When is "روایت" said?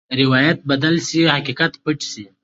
0.21-0.57